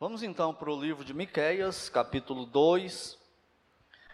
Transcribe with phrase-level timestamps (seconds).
[0.00, 3.18] Vamos então para o livro de Miqueias, capítulo 2.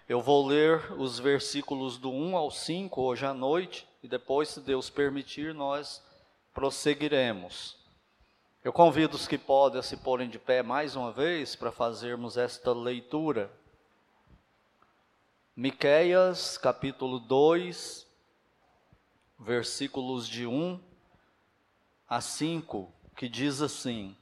[0.09, 4.61] Eu vou ler os versículos do 1 ao 5 hoje à noite e depois, se
[4.63, 6.03] Deus permitir, nós
[6.55, 7.77] prosseguiremos.
[8.65, 12.39] Eu convido os que podem a se porem de pé mais uma vez para fazermos
[12.39, 13.53] esta leitura.
[15.55, 18.07] Miqueias, capítulo 2,
[19.39, 20.81] versículos de 1
[22.09, 24.17] a 5, que diz assim: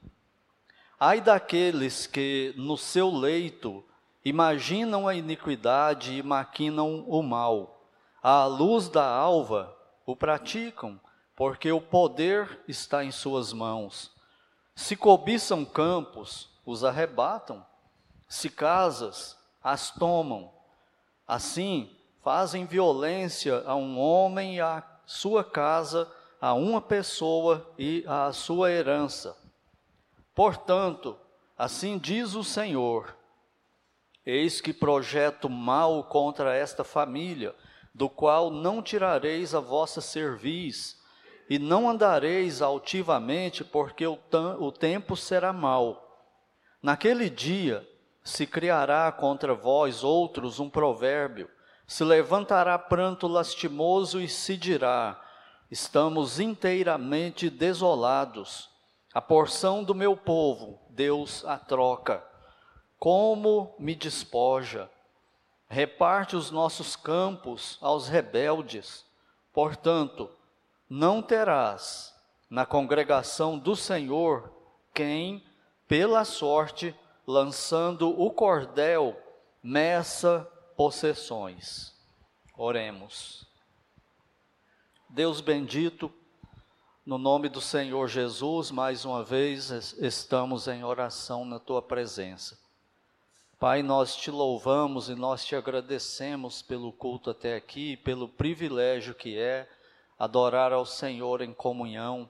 [1.04, 3.82] Ai daqueles que no seu leito
[4.24, 7.88] imaginam a iniquidade e maquinam o mal.
[8.22, 9.76] À luz da alva
[10.06, 11.00] o praticam,
[11.34, 14.12] porque o poder está em suas mãos.
[14.76, 17.66] Se cobiçam campos, os arrebatam.
[18.28, 20.52] Se casas, as tomam.
[21.26, 21.90] Assim,
[22.22, 26.08] fazem violência a um homem e à sua casa,
[26.40, 29.41] a uma pessoa e à sua herança
[30.34, 31.18] Portanto,
[31.56, 33.14] assim diz o Senhor:
[34.24, 37.54] Eis que projeto mal contra esta família,
[37.94, 40.98] do qual não tirareis a vossa cerviz,
[41.50, 44.18] e não andareis altivamente, porque o,
[44.58, 46.08] o tempo será mau.
[46.82, 47.86] Naquele dia
[48.24, 51.50] se criará contra vós outros um provérbio,
[51.86, 55.20] se levantará pranto lastimoso e se dirá:
[55.70, 58.71] Estamos inteiramente desolados
[59.14, 62.24] a porção do meu povo, Deus a troca.
[62.98, 64.90] Como me despoja.
[65.68, 69.04] Reparte os nossos campos aos rebeldes.
[69.52, 70.30] Portanto,
[70.88, 72.14] não terás
[72.48, 74.52] na congregação do Senhor
[74.94, 75.44] quem,
[75.88, 76.94] pela sorte,
[77.26, 79.16] lançando o cordel,
[79.62, 81.94] meça possessões.
[82.56, 83.46] Oremos.
[85.08, 86.12] Deus bendito,
[87.04, 92.56] no nome do Senhor Jesus, mais uma vez estamos em oração na tua presença.
[93.58, 99.36] Pai, nós te louvamos e nós te agradecemos pelo culto até aqui, pelo privilégio que
[99.36, 99.68] é
[100.16, 102.28] adorar ao Senhor em comunhão,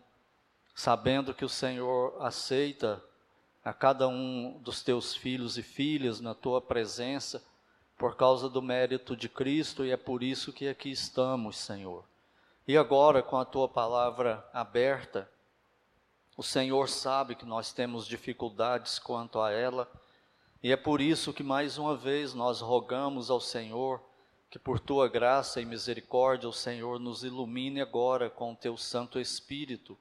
[0.74, 3.02] sabendo que o Senhor aceita
[3.62, 7.44] a cada um dos teus filhos e filhas na tua presença
[7.98, 12.04] por causa do mérito de Cristo e é por isso que aqui estamos, Senhor.
[12.66, 15.28] E agora, com a tua palavra aberta,
[16.36, 19.90] o Senhor sabe que nós temos dificuldades quanto a ela,
[20.62, 24.00] e é por isso que mais uma vez nós rogamos ao Senhor
[24.48, 29.18] que por tua graça e misericórdia o Senhor nos ilumine agora com o teu Santo
[29.18, 29.98] Espírito,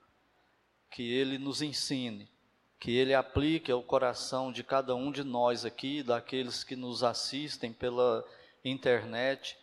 [0.89, 2.29] que ele nos ensine,
[2.77, 7.71] que ele aplique ao coração de cada um de nós aqui, daqueles que nos assistem
[7.71, 8.25] pela
[8.63, 9.57] internet,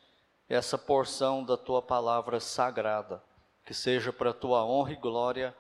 [0.49, 3.23] essa porção da tua palavra sagrada,
[3.65, 5.55] que seja para a tua honra e glória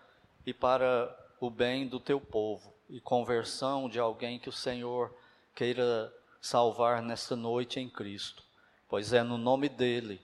[0.46, 5.14] e para o bem do teu povo e conversão de alguém que o Senhor
[5.54, 8.42] queira salvar nesta noite em Cristo.
[8.88, 10.20] Pois é no nome dele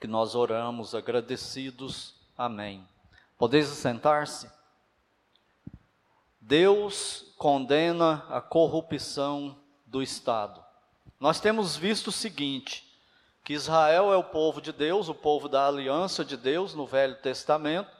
[0.00, 2.14] que nós oramos agradecidos.
[2.36, 2.86] Amém.
[3.36, 4.50] Podeis sentar-se?
[6.40, 10.64] Deus condena a corrupção do Estado.
[11.20, 12.83] Nós temos visto o seguinte:
[13.44, 17.14] que Israel é o povo de Deus, o povo da aliança de Deus no Velho
[17.16, 17.90] Testamento,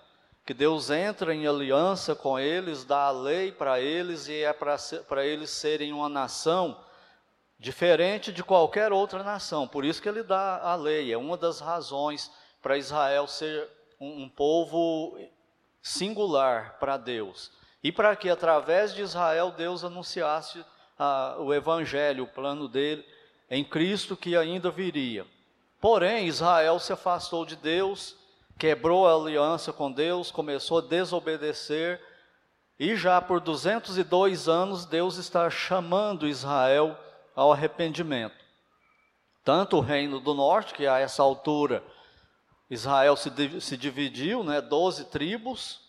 [0.46, 5.24] que Deus entra em aliança com eles, dá a lei para eles e é para
[5.26, 6.82] eles serem uma nação
[7.58, 9.68] diferente de qualquer outra nação.
[9.68, 13.68] Por isso que ele dá a lei, é uma das razões para Israel ser
[14.00, 15.18] um, um povo
[15.82, 17.52] singular para Deus.
[17.82, 20.64] E para que através de Israel Deus anunciasse
[20.98, 23.04] ah, o evangelho, o plano dele
[23.50, 25.26] em Cristo que ainda viria.
[25.84, 28.16] Porém, Israel se afastou de Deus,
[28.58, 32.00] quebrou a aliança com Deus, começou a desobedecer,
[32.78, 36.98] e já por 202 anos Deus está chamando Israel
[37.36, 38.34] ao arrependimento.
[39.44, 41.84] Tanto o reino do norte, que a essa altura
[42.70, 43.30] Israel se,
[43.60, 45.82] se dividiu, né, 12 tribos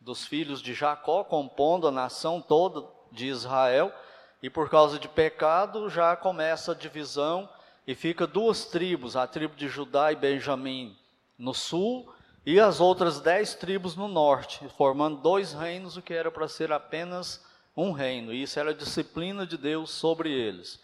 [0.00, 3.92] dos filhos de Jacó, compondo a nação toda de Israel,
[4.40, 7.48] e por causa de pecado já começa a divisão
[7.86, 10.96] e fica duas tribos, a tribo de Judá e Benjamim
[11.38, 12.12] no sul
[12.44, 16.72] e as outras dez tribos no norte, formando dois reinos, o que era para ser
[16.72, 17.44] apenas
[17.76, 18.32] um reino.
[18.32, 20.80] E isso era a disciplina de Deus sobre eles.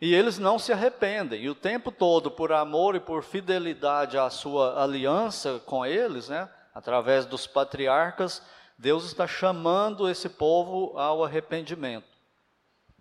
[0.00, 4.28] E eles não se arrependem, e o tempo todo, por amor e por fidelidade à
[4.30, 8.42] sua aliança com eles, né, através dos patriarcas,
[8.76, 12.08] Deus está chamando esse povo ao arrependimento.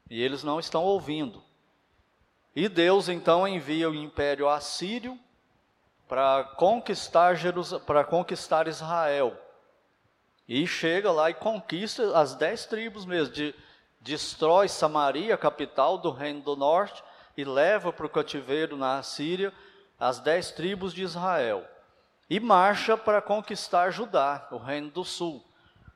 [0.09, 1.43] E eles não estão ouvindo.
[2.55, 5.17] E Deus então envia o império assírio
[6.07, 7.37] para conquistar
[7.85, 9.37] para conquistar Israel.
[10.47, 13.55] E chega lá e conquista as dez tribos mesmo, de,
[14.01, 17.01] destrói Samaria, capital do reino do norte,
[17.37, 19.53] e leva para o cativeiro na Assíria
[19.97, 21.65] as dez tribos de Israel.
[22.29, 25.41] E marcha para conquistar Judá, o reino do sul.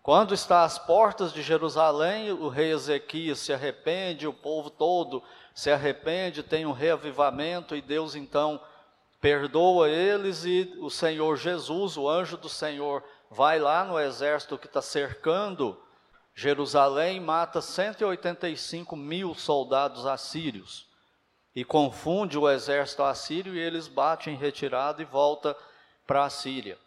[0.01, 5.21] Quando está às portas de Jerusalém, o rei Ezequias se arrepende, o povo todo
[5.55, 8.61] se arrepende, tem um reavivamento, e Deus então
[9.19, 14.67] perdoa eles, e o Senhor Jesus, o anjo do Senhor, vai lá no exército que
[14.67, 15.81] está cercando
[16.35, 20.85] Jerusalém, mata 185 mil soldados assírios
[21.55, 25.55] e confunde o exército assírio e eles batem em retirada e volta
[26.05, 26.77] para a Síria.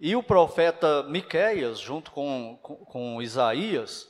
[0.00, 4.09] E o profeta Miqueias, junto com, com, com, Isaías,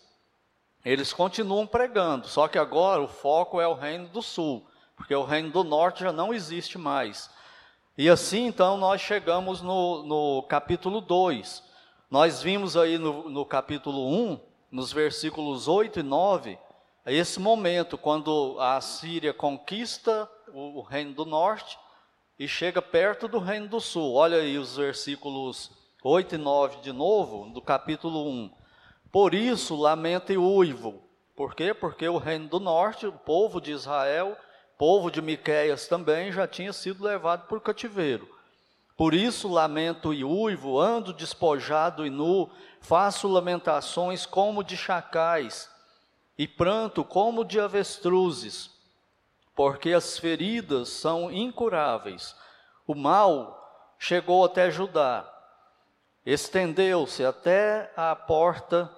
[0.84, 4.66] eles continuam pregando, só que agora o foco é o reino do sul,
[4.96, 7.30] porque o reino do norte já não existe mais.
[7.98, 11.62] E assim, então, nós chegamos no, no capítulo 2.
[12.10, 14.40] Nós vimos aí no, no capítulo 1,
[14.70, 16.58] nos versículos 8 e 9,
[17.06, 21.78] esse momento quando a Síria conquista o, o reino do norte
[22.38, 24.14] e chega perto do reino do sul.
[24.14, 25.70] Olha aí os versículos
[26.02, 28.50] 8 e 9 de novo, do capítulo 1.
[29.12, 31.02] Por isso lamenta e uivo.
[31.34, 31.74] Por quê?
[31.74, 34.36] Porque o reino do norte, o povo de Israel,
[34.78, 38.28] povo de Miqueias também já tinha sido levado por cativeiro.
[38.96, 45.70] Por isso lamento e uivo, ando despojado e nu, faço lamentações como de chacais
[46.36, 48.70] e pranto como de avestruzes,
[49.54, 52.36] porque as feridas são incuráveis.
[52.86, 55.30] O mal chegou até Judá,
[56.24, 58.90] estendeu-se até a porta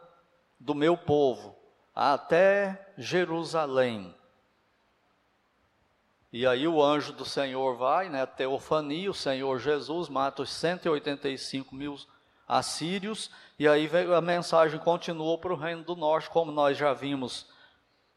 [0.62, 1.56] do meu povo,
[1.92, 4.14] até Jerusalém.
[6.32, 11.74] E aí o anjo do Senhor vai, né, teofania, o Senhor Jesus mata os 185
[11.74, 11.96] mil
[12.46, 13.28] assírios,
[13.58, 17.50] e aí a mensagem continuou para o reino do norte, como nós já vimos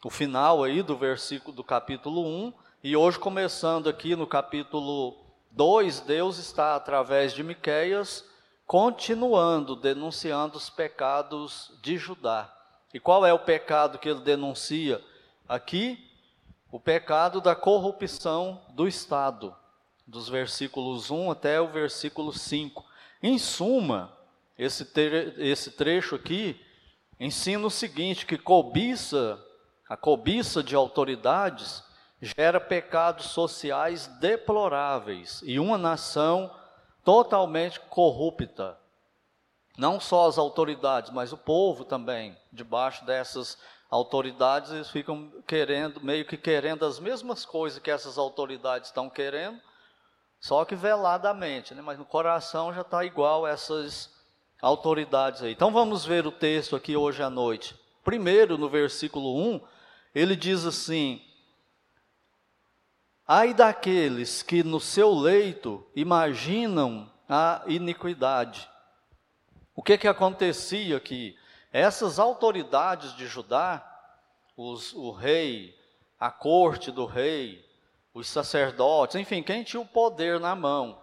[0.04, 2.54] o final aí do versículo do capítulo 1,
[2.84, 5.18] e hoje começando aqui no capítulo
[5.50, 8.24] 2, Deus está através de Miqueias
[8.66, 12.52] continuando denunciando os pecados de Judá.
[12.94, 15.04] E qual é o pecado que ele denuncia
[15.48, 16.00] aqui?
[16.72, 19.56] O pecado da corrupção do Estado,
[20.06, 22.84] dos versículos 1 até o versículo 5.
[23.22, 24.12] Em suma,
[24.58, 24.88] esse,
[25.38, 26.60] esse trecho aqui
[27.20, 29.40] ensina o seguinte: que cobiça,
[29.88, 31.84] a cobiça de autoridades
[32.22, 36.52] gera pecados sociais deploráveis e uma nação
[37.06, 38.78] totalmente corrupta.
[39.78, 43.58] Não só as autoridades, mas o povo também, debaixo dessas
[43.90, 49.62] autoridades, eles ficam querendo, meio que querendo as mesmas coisas que essas autoridades estão querendo,
[50.40, 51.82] só que veladamente, né?
[51.82, 54.14] mas no coração já está igual essas
[54.62, 55.52] autoridades aí.
[55.52, 57.76] Então vamos ver o texto aqui hoje à noite.
[58.04, 59.62] Primeiro, no versículo 1,
[60.14, 61.22] ele diz assim:
[63.28, 68.70] Ai daqueles que no seu leito imaginam a iniquidade.
[69.76, 71.36] O que que acontecia aqui?
[71.74, 73.84] Essas autoridades de Judá,
[74.56, 75.76] os, o rei,
[76.20, 77.66] a corte do rei,
[78.14, 81.02] os sacerdotes, enfim, quem tinha o poder na mão,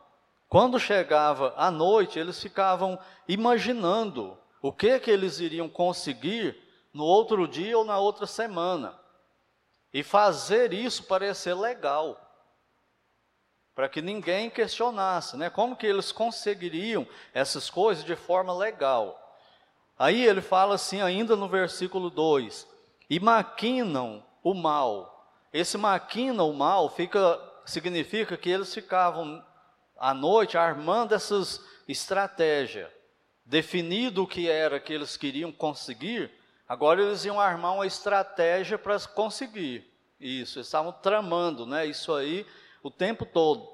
[0.49, 6.57] quando chegava a noite, eles ficavam imaginando o que que eles iriam conseguir
[6.95, 9.02] no outro dia ou na outra semana.
[9.93, 12.19] E fazer isso parecer legal.
[13.75, 15.51] Para que ninguém questionasse, né?
[15.51, 19.19] Como que eles conseguiriam essas coisas de forma legal?
[19.99, 22.67] Aí ele fala assim, ainda no versículo 2:
[23.09, 25.11] E maquinam o mal.
[25.53, 29.45] Esse maquina o mal fica, significa que eles ficavam
[29.99, 32.91] à noite armando essas estratégias,
[33.45, 36.31] definido o que era que eles queriam conseguir,
[36.73, 39.87] agora eles iam armar uma estratégia para conseguir
[40.19, 42.47] isso, eles estavam tramando, né, isso aí
[42.83, 43.69] o tempo todo.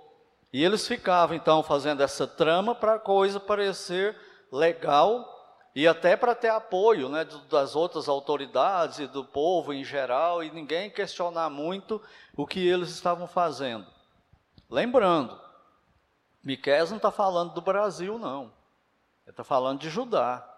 [0.53, 4.17] E eles ficavam então fazendo essa trama para a coisa parecer
[4.51, 5.25] legal
[5.77, 10.51] e até para ter apoio né, das outras autoridades e do povo em geral e
[10.51, 12.03] ninguém questionar muito
[12.37, 13.87] o que eles estavam fazendo.
[14.69, 15.39] Lembrando,
[16.43, 18.47] Miqués não está falando do Brasil, não.
[19.25, 20.58] Ele está falando de Judá.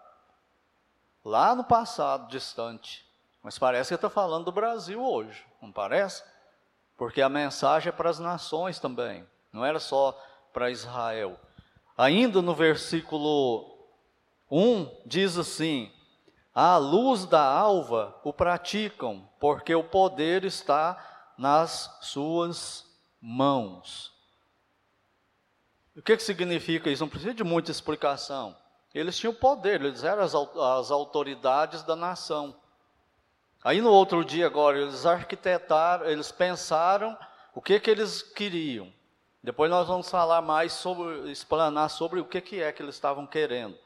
[1.23, 3.05] Lá no passado distante.
[3.43, 6.23] Mas parece que está falando do Brasil hoje, não parece?
[6.97, 10.11] Porque a mensagem é para as nações também, não era só
[10.53, 11.39] para Israel.
[11.97, 13.71] Ainda no versículo
[14.49, 15.91] 1 diz assim:
[16.53, 22.85] À luz da alva o praticam, porque o poder está nas suas
[23.19, 24.11] mãos.
[25.95, 27.03] O que, que significa isso?
[27.03, 28.55] Não precisa de muita explicação.
[28.93, 32.55] Eles tinham poder, eles eram as, as autoridades da nação.
[33.63, 37.17] Aí no outro dia agora eles arquitetaram, eles pensaram
[37.53, 38.91] o que que eles queriam.
[39.43, 43.25] Depois nós vamos falar mais sobre, explanar sobre o que que é que eles estavam
[43.25, 43.77] querendo.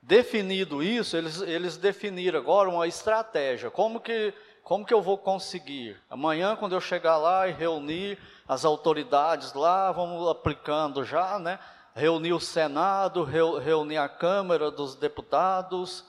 [0.00, 3.70] Definido isso, eles, eles definiram agora uma estratégia.
[3.70, 6.00] Como que, como que eu vou conseguir?
[6.08, 11.58] Amanhã, quando eu chegar lá e reunir as autoridades lá, vamos aplicando já, né?
[11.96, 16.04] Reunir o Senado, reunir a Câmara dos Deputados,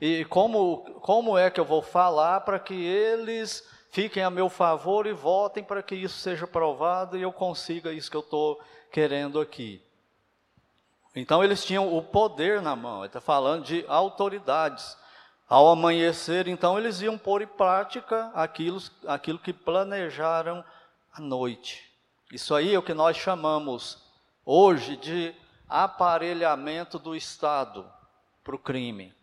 [0.00, 5.06] e como, como é que eu vou falar para que eles fiquem a meu favor
[5.06, 8.60] e votem para que isso seja aprovado e eu consiga isso que eu estou
[8.90, 9.80] querendo aqui.
[11.14, 14.96] Então eles tinham o poder na mão, está falando de autoridades.
[15.48, 20.64] Ao amanhecer, então, eles iam pôr em prática aquilo, aquilo que planejaram
[21.12, 21.90] à noite.
[22.32, 24.09] Isso aí é o que nós chamamos
[24.44, 25.34] hoje de
[25.68, 27.90] aparelhamento do Estado
[28.42, 29.14] para o crime.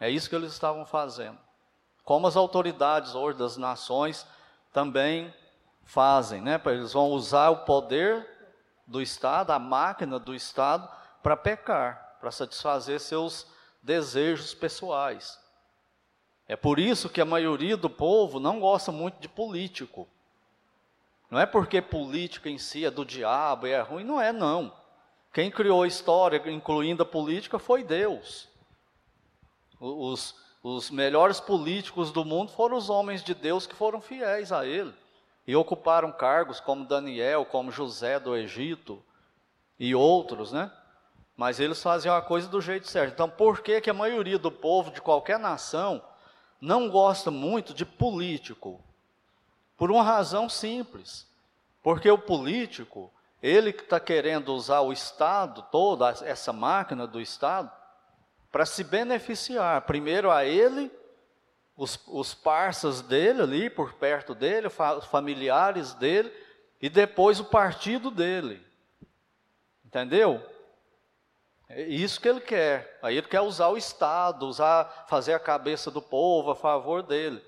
[0.00, 1.38] É isso que eles estavam fazendo.
[2.04, 4.26] Como as autoridades hoje das nações
[4.72, 5.34] também
[5.84, 6.60] fazem, né?
[6.66, 8.26] Eles vão usar o poder
[8.86, 10.88] do Estado, a máquina do Estado,
[11.22, 13.46] para pecar, para satisfazer seus
[13.82, 15.40] desejos pessoais.
[16.48, 20.08] É por isso que a maioria do povo não gosta muito de político.
[21.30, 24.72] Não é porque política em si é do diabo e é ruim, não é não.
[25.32, 28.48] Quem criou a história, incluindo a política, foi Deus.
[29.78, 34.64] Os, os melhores políticos do mundo foram os homens de Deus que foram fiéis a
[34.66, 34.94] Ele
[35.46, 39.02] e ocuparam cargos como Daniel, como José do Egito
[39.78, 40.72] e outros, né?
[41.36, 43.12] Mas eles faziam a coisa do jeito certo.
[43.12, 46.02] Então, por que, que a maioria do povo de qualquer nação
[46.60, 48.82] não gosta muito de político?
[49.76, 51.26] Por uma razão simples.
[51.82, 57.70] Porque o político, ele que está querendo usar o Estado, toda essa máquina do Estado,
[58.50, 60.90] para se beneficiar, primeiro a ele,
[61.76, 66.32] os, os parças dele ali, por perto dele, os familiares dele,
[66.80, 68.64] e depois o partido dele.
[69.84, 70.44] Entendeu?
[71.68, 72.98] É isso que ele quer.
[73.02, 77.42] Aí ele quer usar o Estado, usar, fazer a cabeça do povo a favor dele.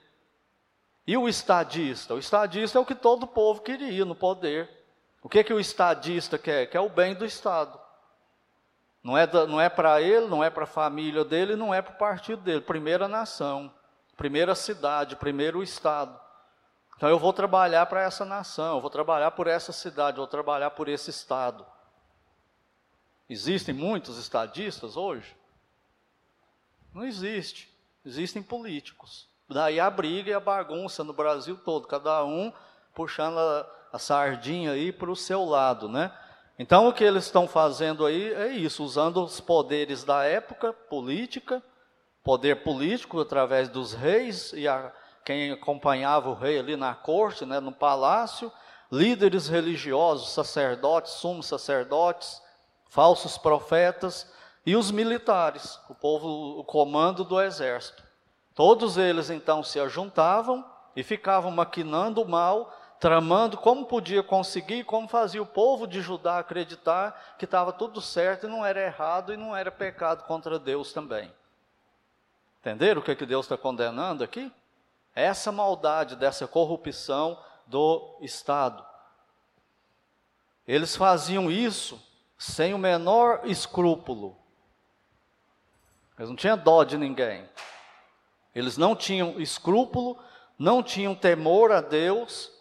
[1.08, 2.12] E o estadista?
[2.12, 4.68] O estadista é o que todo povo queria no poder.
[5.22, 6.66] O que, que o estadista quer?
[6.66, 7.80] Quer o bem do Estado.
[9.02, 11.94] Não é, não é para ele, não é para a família dele, não é para
[11.94, 12.60] o partido dele.
[12.60, 13.72] Primeira nação,
[14.18, 16.20] primeira cidade, primeiro estado.
[16.94, 20.26] Então eu vou trabalhar para essa nação, eu vou trabalhar por essa cidade, eu vou
[20.26, 21.64] trabalhar por esse estado.
[23.30, 25.34] Existem muitos estadistas hoje?
[26.92, 27.74] Não existe.
[28.04, 29.26] Existem políticos.
[29.48, 32.52] Daí a briga e a bagunça no Brasil todo, cada um
[32.94, 36.12] puxando a, a sardinha aí para o seu lado, né?
[36.58, 41.62] Então, o que eles estão fazendo aí é isso, usando os poderes da época política,
[42.24, 44.92] poder político através dos reis e a,
[45.24, 48.50] quem acompanhava o rei ali na corte, né, no palácio,
[48.90, 52.42] líderes religiosos, sacerdotes, sumos sacerdotes,
[52.88, 54.30] falsos profetas
[54.66, 58.07] e os militares, o povo, o comando do exército.
[58.58, 65.06] Todos eles então se ajuntavam e ficavam maquinando o mal tramando como podia conseguir, como
[65.06, 69.36] fazia o povo de Judá acreditar que estava tudo certo e não era errado e
[69.36, 71.32] não era pecado contra Deus também.
[72.58, 74.50] Entenderam o que, que Deus está condenando aqui?
[75.14, 78.84] Essa maldade, dessa corrupção do Estado.
[80.66, 82.04] Eles faziam isso
[82.36, 84.36] sem o menor escrúpulo.
[86.18, 87.48] Eles não tinham dó de ninguém.
[88.58, 90.18] Eles não tinham escrúpulo,
[90.58, 92.58] não tinham temor a Deus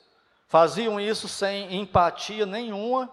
[0.47, 3.09] Faziam isso sem empatia nenhuma,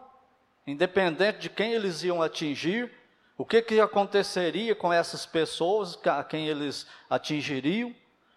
[0.65, 2.93] independente de quem eles iam atingir,
[3.37, 7.93] o que, que aconteceria com essas pessoas a quem eles atingiriam,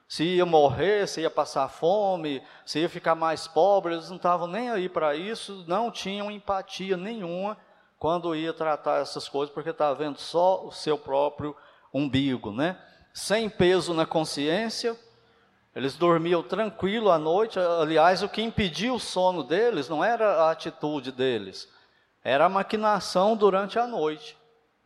[0.07, 4.47] se ia morrer, se ia passar fome, se ia ficar mais pobre, eles não estavam
[4.47, 7.55] nem aí para isso, não tinham empatia nenhuma
[7.99, 11.55] quando ia tratar essas coisas, porque estava vendo só o seu próprio
[11.93, 12.81] umbigo, né?
[13.17, 14.95] Sem peso na consciência,
[15.75, 17.57] eles dormiam tranquilo à noite.
[17.57, 21.67] Aliás, o que impedia o sono deles não era a atitude deles,
[22.23, 24.37] era a maquinação durante a noite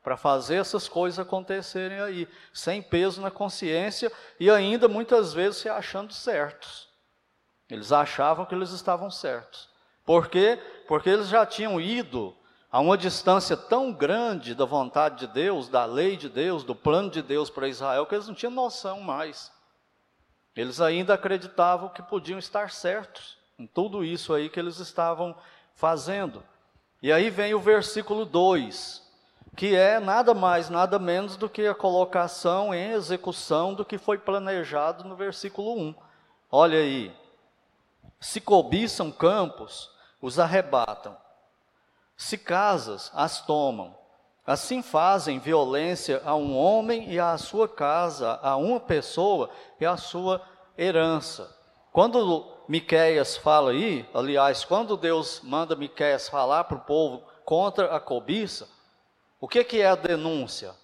[0.02, 4.10] para fazer essas coisas acontecerem aí, sem peso na consciência
[4.40, 6.88] e ainda muitas vezes se achando certos.
[7.70, 9.70] Eles achavam que eles estavam certos.
[10.06, 10.58] Por quê?
[10.88, 12.34] Porque eles já tinham ido
[12.72, 17.10] a uma distância tão grande da vontade de Deus, da lei de Deus, do plano
[17.10, 19.51] de Deus para Israel, que eles não tinham noção mais.
[20.56, 25.36] Eles ainda acreditavam que podiam estar certos em tudo isso aí que eles estavam
[25.75, 26.44] fazendo.
[27.01, 29.01] E aí vem o versículo 2.
[29.56, 34.18] que é nada mais, nada menos do que a colocação em execução do que foi
[34.18, 35.96] planejado no versículo 1.
[36.50, 37.13] Olha aí.
[38.20, 41.18] Se cobiçam campos, os arrebatam.
[42.22, 43.98] Se casas, as tomam.
[44.46, 49.50] Assim fazem violência a um homem e à sua casa, a uma pessoa
[49.80, 50.40] e à sua
[50.78, 51.50] herança.
[51.92, 58.00] Quando Miqueias fala aí, aliás, quando Deus manda Miqueias falar para o povo contra a
[58.00, 58.70] cobiça,
[59.40, 60.75] o que, que é a denúncia?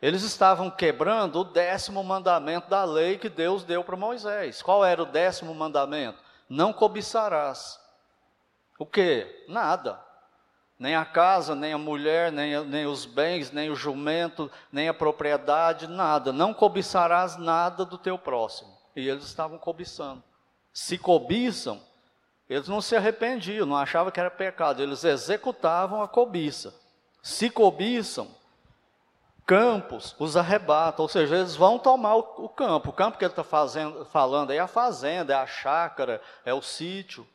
[0.00, 4.62] Eles estavam quebrando o décimo mandamento da lei que Deus deu para Moisés.
[4.62, 6.22] Qual era o décimo mandamento?
[6.48, 7.80] Não cobiçarás.
[8.78, 9.44] O que?
[9.48, 10.06] Nada.
[10.78, 14.94] Nem a casa, nem a mulher, nem, nem os bens, nem o jumento, nem a
[14.94, 16.32] propriedade, nada.
[16.32, 18.76] Não cobiçarás nada do teu próximo.
[18.94, 20.22] E eles estavam cobiçando.
[20.72, 21.80] Se cobiçam,
[22.48, 26.72] eles não se arrependiam, não achavam que era pecado, eles executavam a cobiça
[27.22, 28.28] se cobiçam,
[29.46, 32.90] campos os arrebatam, ou seja, eles vão tomar o, o campo.
[32.90, 37.26] O campo que ele está falando é a fazenda, é a chácara, é o sítio.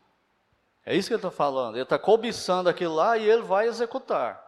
[0.86, 1.76] É isso que ele está falando.
[1.76, 4.44] Ele está cobiçando aquilo lá e ele vai executar.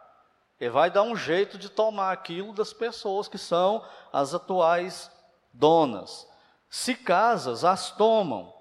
[0.60, 5.12] Ele vai dar um jeito de tomar aquilo das pessoas que são as atuais
[5.54, 6.27] donas.
[6.70, 8.54] Se casas, as tomam.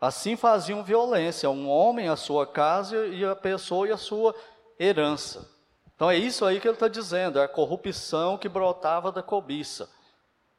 [0.00, 4.34] Assim faziam violência, um homem a sua casa e a pessoa e a sua
[4.78, 5.50] herança.
[5.94, 9.88] Então é isso aí que ele está dizendo, é a corrupção que brotava da cobiça,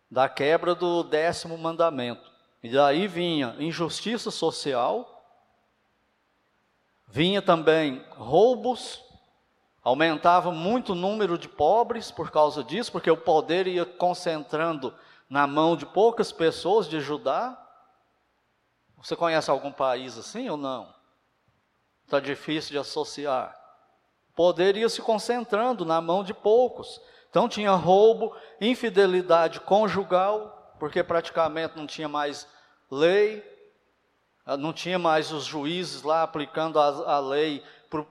[0.10, 2.32] da quebra do décimo mandamento.
[2.64, 5.17] E daí vinha injustiça social,
[7.08, 9.04] vinha também roubos,
[9.84, 14.94] aumentava muito o número de pobres por causa disso, porque o poder ia concentrando
[15.30, 17.58] na mão de poucas pessoas de Judá.
[18.98, 20.94] Você conhece algum país assim ou não?
[22.06, 23.58] Está difícil de associar
[24.38, 27.02] poder ia se concentrando na mão de poucos.
[27.28, 32.48] Então tinha roubo, infidelidade conjugal, porque praticamente não tinha mais
[32.90, 33.44] lei,
[34.56, 37.62] não tinha mais os juízes lá aplicando a, a lei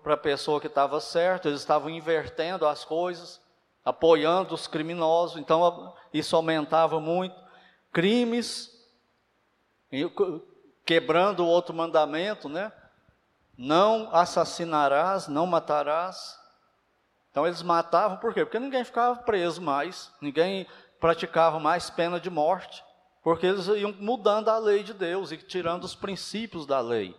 [0.03, 3.41] para a pessoa que estava certa, eles estavam invertendo as coisas,
[3.85, 7.35] apoiando os criminosos, então isso aumentava muito.
[7.93, 8.71] Crimes,
[10.85, 12.73] quebrando o outro mandamento, né?
[13.57, 16.39] Não assassinarás, não matarás.
[17.31, 18.45] Então eles matavam por quê?
[18.45, 20.67] Porque ninguém ficava preso mais, ninguém
[20.99, 22.83] praticava mais pena de morte,
[23.27, 27.13] porque eles iam mudando a lei de Deus e tirando os princípios da lei.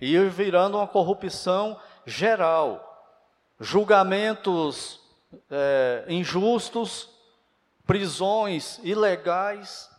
[0.00, 3.18] E virando uma corrupção geral.
[3.58, 5.00] Julgamentos
[5.50, 7.10] é, injustos,
[7.84, 9.90] prisões ilegais.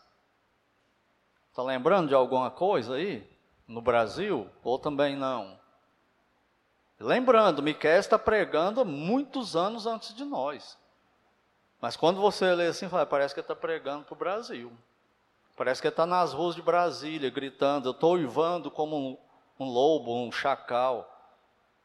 [1.49, 3.29] Está lembrando de alguma coisa aí?
[3.67, 5.59] no Brasil, ou também não.
[6.97, 10.77] Lembrando, Miquel está pregando muitos anos antes de nós.
[11.81, 14.71] Mas quando você lê assim, parece que está pregando para o Brasil.
[15.57, 19.17] Parece que ele está nas ruas de Brasília, gritando, eu estou uivando como um,
[19.59, 21.13] um lobo, um chacal.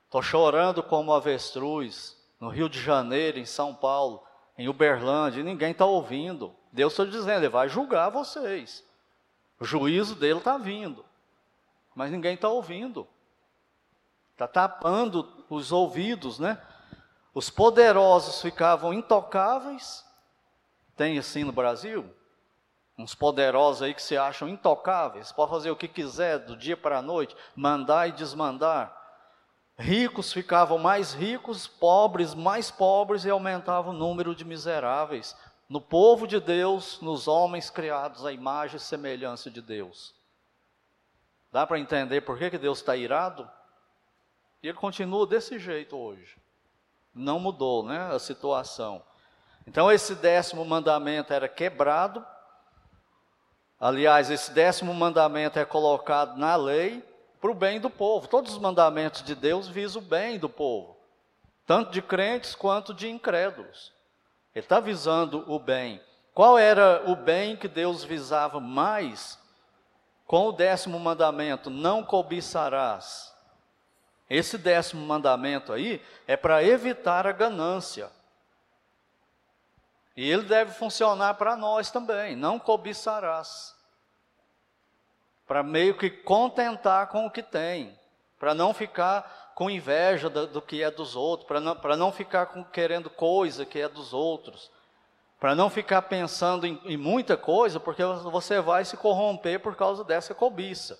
[0.04, 4.22] Estou chorando como avestruz, no Rio de Janeiro, em São Paulo,
[4.56, 6.54] em Uberlândia, e ninguém está ouvindo.
[6.70, 8.84] Deus está dizendo, ele vai julgar vocês.
[9.58, 11.04] O juízo dele está vindo
[11.94, 13.06] mas ninguém está ouvindo.
[14.32, 16.60] Está tapando os ouvidos, né?
[17.34, 20.04] Os poderosos ficavam intocáveis.
[20.96, 22.12] Tem assim no Brasil?
[23.02, 26.98] Uns poderosos aí que se acham intocáveis, pode fazer o que quiser do dia para
[26.98, 28.96] a noite, mandar e desmandar.
[29.76, 35.36] Ricos ficavam mais ricos, pobres mais pobres e aumentava o número de miseráveis
[35.68, 40.14] no povo de Deus, nos homens criados à imagem e semelhança de Deus.
[41.50, 43.50] Dá para entender por que, que Deus está irado?
[44.62, 46.36] E ele continua desse jeito hoje.
[47.12, 49.02] Não mudou né, a situação.
[49.66, 52.24] Então, esse décimo mandamento era quebrado.
[53.82, 57.04] Aliás, esse décimo mandamento é colocado na lei
[57.40, 58.28] para o bem do povo.
[58.28, 60.96] Todos os mandamentos de Deus visam o bem do povo,
[61.66, 63.92] tanto de crentes quanto de incrédulos.
[64.54, 66.00] Ele está visando o bem.
[66.32, 69.36] Qual era o bem que Deus visava mais
[70.32, 73.34] com o décimo mandamento, não cobiçarás.
[74.30, 78.08] Esse décimo mandamento aí é para evitar a ganância.
[80.16, 83.74] E ele deve funcionar para nós também, não cobiçarás.
[85.46, 87.98] Para meio que contentar com o que tem,
[88.38, 92.46] para não ficar com inveja do, do que é dos outros, para não, não ficar
[92.46, 94.70] com, querendo coisa que é dos outros
[95.42, 100.04] para não ficar pensando em, em, muita coisa, porque você vai se corromper por causa
[100.04, 100.96] dessa cobiça.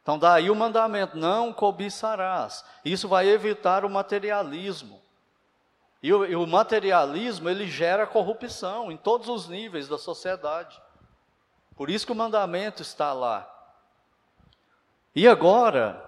[0.00, 2.64] Então, daí o mandamento: não cobiçarás.
[2.82, 5.02] Isso vai evitar o materialismo.
[6.02, 10.82] E o, e o materialismo, ele gera corrupção em todos os níveis da sociedade.
[11.76, 13.48] Por isso que o mandamento está lá.
[15.14, 16.02] E agora,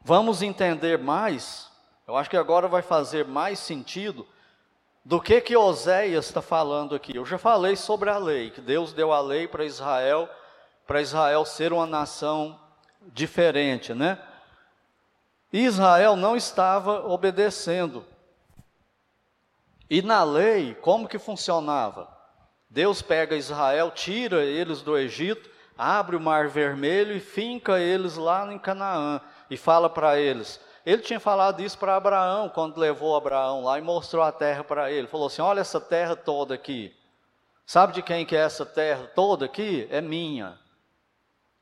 [0.00, 1.70] vamos entender mais,
[2.06, 4.26] eu acho que agora vai fazer mais sentido
[5.04, 7.14] do que que Oséias está falando aqui.
[7.14, 10.28] Eu já falei sobre a lei, que Deus deu a lei para Israel,
[10.86, 12.58] para Israel ser uma nação
[13.12, 14.18] diferente, né?
[15.52, 18.04] Israel não estava obedecendo.
[19.88, 22.08] E na lei, como que funcionava?
[22.70, 28.52] Deus pega Israel, tira eles do Egito, abre o mar vermelho e finca eles lá
[28.52, 29.20] em Canaã
[29.50, 30.60] e fala para eles.
[30.84, 34.90] Ele tinha falado isso para Abraão quando levou Abraão lá e mostrou a terra para
[34.90, 35.06] ele.
[35.06, 36.94] Falou assim: "Olha essa terra toda aqui.
[37.66, 39.88] Sabe de quem que é essa terra toda aqui?
[39.90, 40.58] É minha.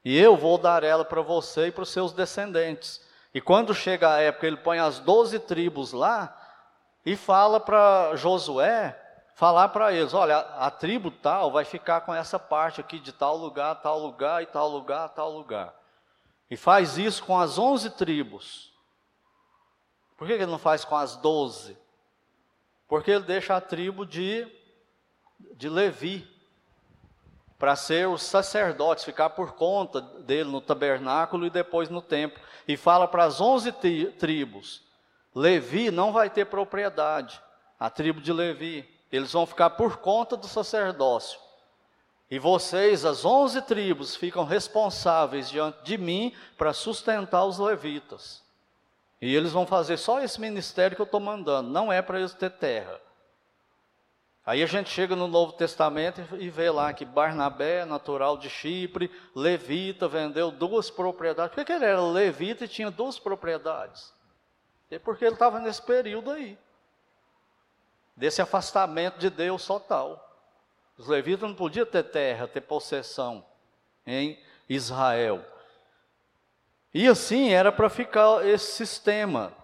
[0.04, 3.00] E eu vou dar ela para você e para os seus descendentes.
[3.32, 6.41] E quando chega a época, ele põe as doze tribos lá
[7.04, 8.98] e fala para Josué
[9.34, 13.36] falar para eles: olha, a, tribo tal vai ficar com essa parte aqui de tal
[13.36, 15.74] lugar, tal lugar e tal lugar, tal lugar.
[16.50, 18.72] E faz isso com as onze tribos.
[20.16, 21.76] Por que ele não faz com as doze?
[22.86, 24.46] Porque ele deixa a tribo de,
[25.56, 26.28] de Levi
[27.58, 32.40] para ser os sacerdotes, ficar por conta dele no tabernáculo e depois no templo.
[32.68, 34.84] E fala para as onze tribos:
[35.34, 37.40] Levi não vai ter propriedade,
[37.78, 41.38] a tribo de Levi, eles vão ficar por conta do sacerdócio.
[42.30, 48.42] E vocês, as onze tribos, ficam responsáveis diante de mim para sustentar os levitas.
[49.20, 52.32] E eles vão fazer só esse ministério que eu estou mandando, não é para eles
[52.32, 53.00] ter terra.
[54.44, 59.10] Aí a gente chega no Novo Testamento e vê lá que Barnabé, natural de Chipre,
[59.34, 61.54] levita, vendeu duas propriedades.
[61.54, 64.12] Por que ele era levita e tinha duas propriedades?
[64.92, 66.58] É porque ele estava nesse período aí,
[68.14, 70.28] desse afastamento de Deus total.
[70.98, 73.42] Os levitas não podiam ter terra, ter possessão
[74.06, 75.42] em Israel.
[76.92, 79.54] E assim era para ficar esse sistema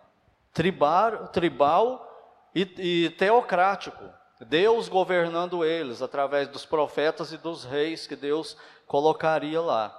[0.54, 4.02] tribal, tribal e, e teocrático.
[4.40, 9.94] Deus governando eles através dos profetas e dos reis que Deus colocaria lá.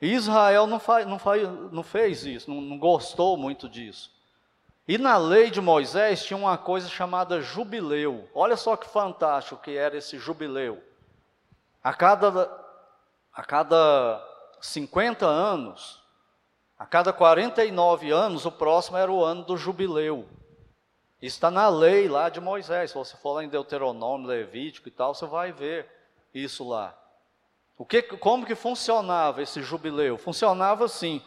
[0.00, 4.13] Israel não, faz, não, faz, não fez isso, não, não gostou muito disso.
[4.86, 8.28] E na lei de Moisés tinha uma coisa chamada jubileu.
[8.34, 10.82] Olha só que fantástico que era esse jubileu.
[11.82, 12.50] A cada,
[13.32, 14.22] a cada
[14.60, 16.02] 50 anos,
[16.78, 20.28] a cada 49 anos, o próximo era o ano do jubileu.
[21.20, 22.90] Está na lei lá de Moisés.
[22.90, 25.88] Se você for lá em Deuteronômio, Levítico e tal, você vai ver
[26.34, 26.94] isso lá.
[27.78, 30.18] O que, como que funcionava esse jubileu?
[30.18, 31.22] Funcionava assim: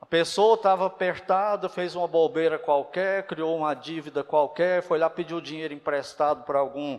[0.00, 5.40] a pessoa estava apertada, fez uma bobeira qualquer, criou uma dívida qualquer, foi lá pediu
[5.40, 6.98] dinheiro emprestado para algum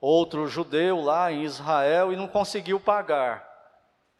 [0.00, 3.46] outro judeu lá em Israel e não conseguiu pagar.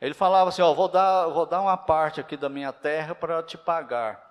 [0.01, 3.43] Ele falava assim: Ó, vou dar, vou dar uma parte aqui da minha terra para
[3.43, 4.27] te pagar.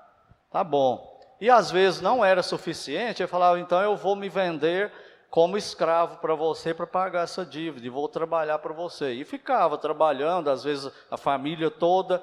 [0.50, 4.92] Tá bom e às vezes não era suficiente, ele falava, então eu vou me vender
[5.30, 9.14] como escravo para você para pagar essa dívida, e vou trabalhar para você.
[9.14, 12.22] E ficava trabalhando, às vezes a família toda.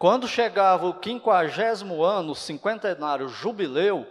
[0.00, 4.06] Quando chegava o quinquagésimo ano, o cinquentenário jubileu,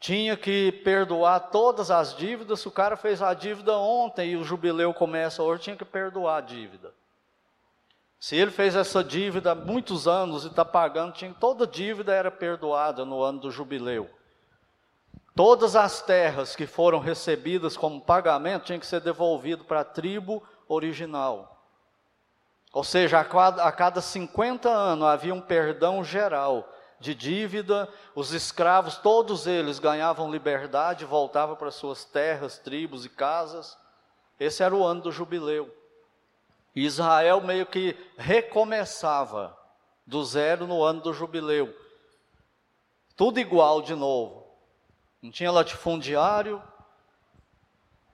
[0.00, 2.58] tinha que perdoar todas as dívidas.
[2.58, 6.38] Se o cara fez a dívida ontem e o jubileu começa hoje, tinha que perdoar
[6.38, 6.92] a dívida.
[8.18, 12.32] Se ele fez essa dívida há muitos anos e está pagando, tinha, toda dívida era
[12.32, 14.10] perdoada no ano do jubileu.
[15.36, 20.42] Todas as terras que foram recebidas como pagamento tinham que ser devolvido para a tribo
[20.66, 21.61] original.
[22.72, 28.32] Ou seja, a cada, a cada 50 anos havia um perdão geral de dívida, os
[28.32, 33.76] escravos, todos eles ganhavam liberdade, voltavam para suas terras, tribos e casas.
[34.38, 35.74] Esse era o ano do jubileu.
[36.74, 39.56] Israel meio que recomeçava
[40.06, 41.76] do zero no ano do jubileu.
[43.16, 44.46] Tudo igual de novo.
[45.20, 46.62] Não tinha latifundiário,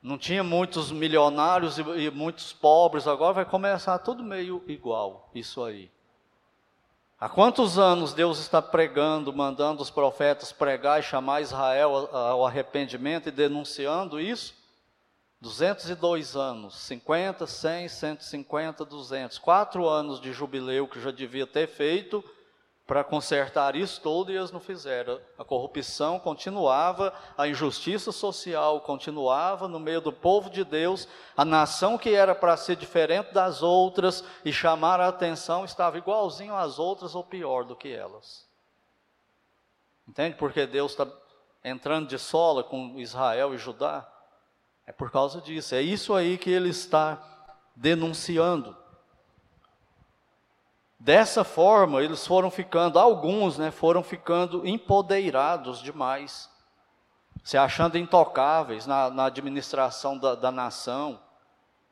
[0.03, 5.63] não tinha muitos milionários e, e muitos pobres, agora vai começar tudo meio igual, isso
[5.63, 5.91] aí.
[7.21, 13.29] Há quantos anos Deus está pregando, mandando os profetas pregar e chamar Israel ao arrependimento
[13.29, 14.55] e denunciando isso?
[15.41, 19.39] 202 anos, 50, 100, 150, 200.
[19.39, 22.25] Quatro anos de jubileu que já devia ter feito
[22.89, 25.21] para consertar isso tudo e eles não fizeram.
[25.37, 31.99] A corrupção continuava, a injustiça social continuava no meio do povo de Deus, a nação
[31.99, 37.15] que era para ser diferente das outras e chamar a atenção estava igualzinho às outras
[37.15, 38.49] ou pior do que elas.
[40.09, 40.37] Entende?
[40.37, 41.07] Porque Deus está
[41.63, 44.11] entrando de sola com Israel e Judá?
[44.87, 45.75] É por causa disso.
[45.75, 47.23] É isso aí que ele está
[47.77, 48.75] denunciando.
[50.99, 56.51] Dessa forma, eles foram ficando, alguns, né, foram ficando empodeirados demais,
[57.45, 61.21] se achando intocáveis na, na administração da, da nação,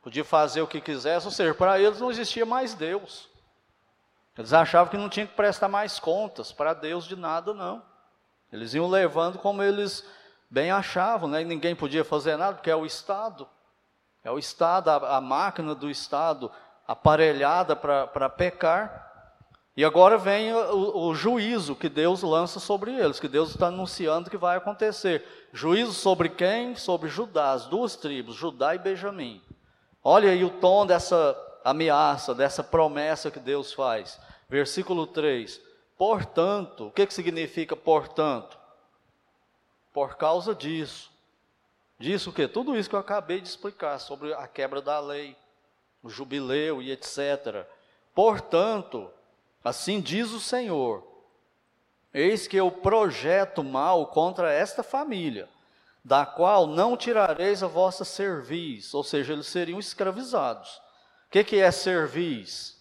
[0.02, 3.28] podia fazer o que quisesse, ou seja, para eles não existia mais Deus.
[4.36, 7.82] Eles achavam que não tinha que prestar mais contas para Deus de nada, não.
[8.52, 10.04] Eles iam levando como eles
[10.50, 11.42] bem achavam, né?
[11.42, 13.48] E ninguém podia fazer nada, porque é o Estado.
[14.22, 16.50] É o Estado, a, a máquina do Estado
[16.86, 19.04] aparelhada para pecar.
[19.76, 24.30] E agora vem o, o, juízo que Deus lança sobre eles, que Deus está anunciando
[24.30, 25.22] que vai acontecer.
[25.52, 26.74] Juízo sobre quem?
[26.74, 29.42] Sobre Judá, as duas tribos, Judá e Benjamim.
[30.02, 34.18] Olha aí o tom dessa ameaça, dessa promessa que Deus faz.
[34.48, 35.60] Versículo 3:
[35.98, 38.58] Portanto, o que, que significa portanto?
[39.92, 41.10] Por causa disso.
[41.98, 42.46] Disso o quê?
[42.46, 45.36] Tudo isso que eu acabei de explicar sobre a quebra da lei,
[46.06, 47.66] o jubileu e etc.
[48.14, 49.10] Portanto,
[49.62, 51.06] assim diz o Senhor:
[52.14, 55.48] Eis que eu projeto mal contra esta família,
[56.04, 60.76] da qual não tirareis a vossa cerviz, ou seja, eles seriam escravizados.
[61.26, 62.76] O que, que é cerviz?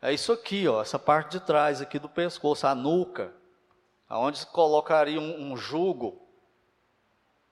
[0.00, 3.32] É isso aqui, ó, essa parte de trás aqui do pescoço, a nuca,
[4.08, 6.20] aonde se colocaria um, um jugo.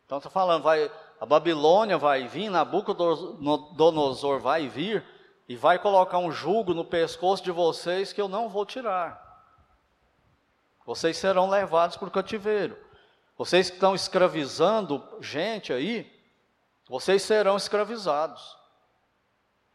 [0.04, 5.04] Então está falando, vai, a Babilônia vai vir, Nabucodonosor vai vir
[5.46, 9.20] e vai colocar um jugo no pescoço de vocês que eu não vou tirar.
[10.86, 12.74] Vocês serão levados para o cativeiro.
[13.36, 16.10] Vocês que estão escravizando gente aí,
[16.88, 18.56] vocês serão escravizados.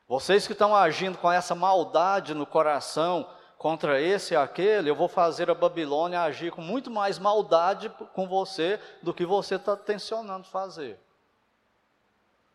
[0.08, 3.30] Vocês que estão agindo com essa maldade no coração
[3.60, 8.28] contra esse e aquele, eu vou fazer a Babilônia agir com muito mais maldade com
[8.28, 11.05] você do que você está tensionando fazer.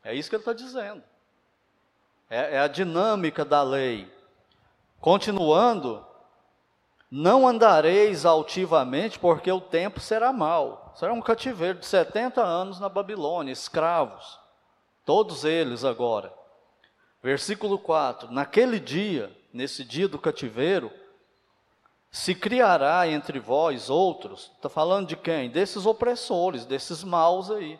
[0.02, 1.02] É isso que ele está dizendo.
[2.28, 4.10] É, é a dinâmica da lei.
[5.00, 6.04] Continuando,
[7.10, 10.92] não andareis altivamente, porque o tempo será mau.
[10.94, 14.38] Será um cativeiro de 70 anos na Babilônia, escravos.
[15.04, 16.32] Todos eles agora.
[17.22, 20.92] Versículo 4: Naquele dia, nesse dia do cativeiro,
[22.10, 25.50] se criará entre vós outros, está falando de quem?
[25.50, 27.78] Desses opressores, desses maus aí,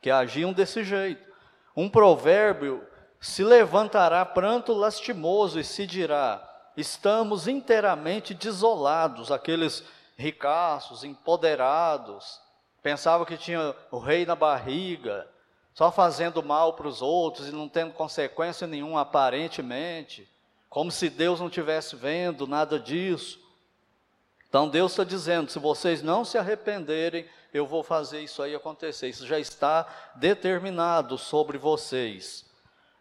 [0.00, 1.27] que agiam desse jeito.
[1.78, 2.84] Um provérbio
[3.20, 6.42] se levantará pranto lastimoso e se dirá:
[6.76, 9.84] estamos inteiramente desolados, aqueles
[10.16, 12.40] ricaços, empoderados,
[12.82, 15.24] pensavam que tinha o rei na barriga,
[15.72, 20.28] só fazendo mal para os outros e não tendo consequência nenhuma aparentemente,
[20.68, 23.38] como se Deus não estivesse vendo nada disso.
[24.48, 29.08] Então Deus está dizendo: se vocês não se arrependerem, eu vou fazer isso aí acontecer.
[29.08, 32.46] Isso já está determinado sobre vocês.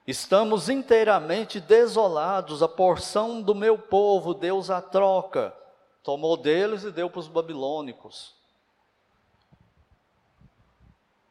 [0.05, 5.53] Estamos inteiramente desolados, a porção do meu povo Deus a troca.
[6.01, 8.37] Tomou deles e deu para os babilônicos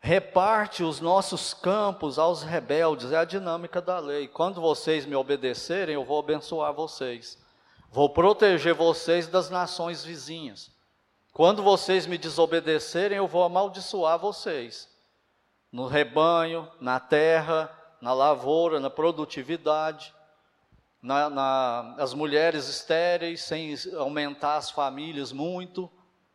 [0.06, 4.28] reparte os nossos campos aos rebeldes, é a dinâmica da lei.
[4.28, 7.36] Quando vocês me obedecerem, eu vou abençoar vocês.
[7.96, 10.70] Vou proteger vocês das nações vizinhas.
[11.32, 14.86] Quando vocês me desobedecerem, eu vou amaldiçoar vocês.
[15.72, 20.14] No rebanho, na terra, na lavoura, na produtividade,
[21.00, 25.90] na, na, as mulheres estéreis, sem aumentar as famílias muito,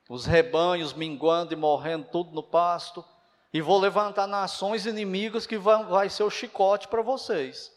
[0.09, 3.05] os rebanhos minguando e morrendo tudo no pasto
[3.53, 7.71] e vou levantar nações inimigas que vão, vai ser o chicote para vocês.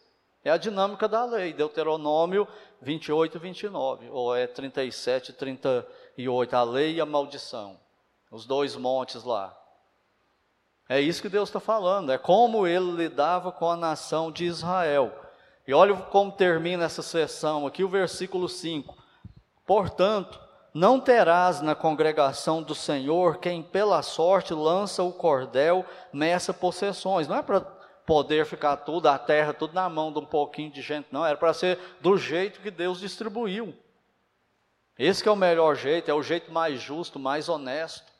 [0.44, 2.46] É a dinâmica da lei, Deuteronômio
[2.82, 7.80] 28 e 29, ou é 37 e 38, a lei e a maldição,
[8.30, 9.58] os dois montes lá.
[10.86, 15.10] É isso que Deus está falando, é como ele lidava com a nação de Israel.
[15.66, 18.94] E olha como termina essa sessão aqui, o versículo 5.
[19.66, 20.38] Portanto,
[20.74, 27.26] não terás na congregação do Senhor quem pela sorte lança o cordel nessa possessões.
[27.26, 27.66] Não é para
[28.06, 31.24] poder ficar tudo, a terra, tudo na mão de um pouquinho de gente, não.
[31.24, 33.74] Era para ser do jeito que Deus distribuiu.
[34.98, 38.12] Esse é o melhor jeito, é o jeito mais justo, mais honesto.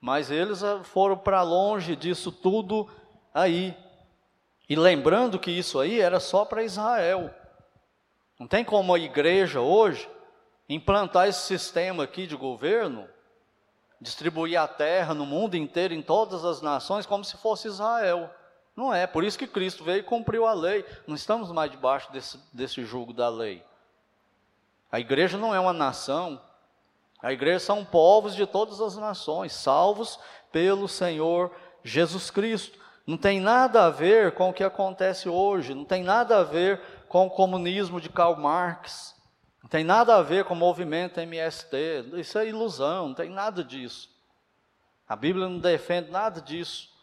[0.00, 2.88] Mas eles ah, foram para longe disso tudo
[3.32, 3.76] aí.
[4.68, 7.34] E lembrando que isso aí era só para Israel.
[8.38, 10.08] Não tem como a igreja hoje
[10.68, 13.08] implantar esse sistema aqui de governo,
[14.00, 18.30] distribuir a terra no mundo inteiro, em todas as nações, como se fosse Israel.
[18.76, 20.84] Não é, por isso que Cristo veio e cumpriu a lei.
[21.06, 23.64] Não estamos mais debaixo desse, desse jugo da lei.
[24.90, 26.40] A igreja não é uma nação,
[27.20, 30.20] A igreja são povos de todas as nações, salvos
[30.52, 31.50] pelo Senhor
[31.82, 32.78] Jesus Cristo.
[33.06, 36.80] Não tem nada a ver com o que acontece hoje, não tem nada a ver
[37.08, 39.14] com o comunismo de Karl Marx,
[39.62, 43.64] não tem nada a ver com o movimento MST, isso é ilusão, não tem nada
[43.64, 44.10] disso.
[45.08, 46.93] A Bíblia não defende nada disso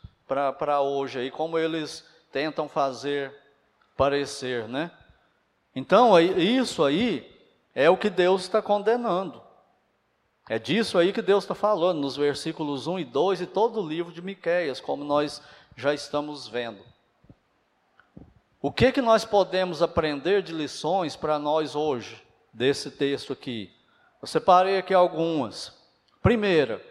[0.57, 3.35] para hoje, aí, como eles tentam fazer
[3.97, 4.91] parecer, né?
[5.75, 7.29] Então, isso aí
[7.75, 9.41] é o que Deus está condenando.
[10.49, 13.87] É disso aí que Deus está falando nos versículos 1 e 2 e todo o
[13.87, 15.41] livro de Miqueias, como nós
[15.75, 16.83] já estamos vendo.
[18.61, 22.21] O que que nós podemos aprender de lições para nós hoje
[22.53, 23.71] desse texto aqui?
[24.21, 25.73] Eu separei aqui algumas.
[26.21, 26.83] Primeira,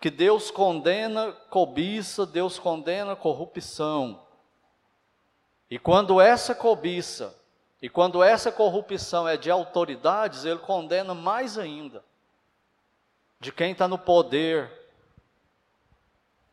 [0.00, 4.22] que Deus condena cobiça, Deus condena corrupção.
[5.70, 7.36] E quando essa cobiça
[7.80, 12.02] e quando essa corrupção é de autoridades, ele condena mais ainda
[13.40, 14.70] de quem está no poder.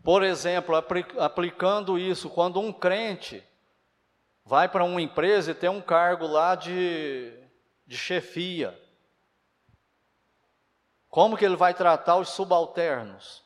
[0.04, 0.76] Por exemplo,
[1.18, 3.44] aplicando isso, quando um crente
[4.44, 7.34] vai para uma empresa e tem um cargo lá de,
[7.88, 8.80] de chefia,
[11.16, 13.42] como que ele vai tratar os subalternos?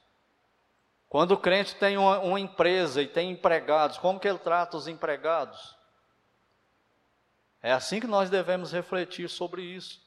[1.07, 4.87] Quando o crente tem uma, uma empresa e tem empregados, como que ele trata os
[4.87, 5.75] empregados?
[7.61, 10.01] É assim que nós devemos refletir sobre isso.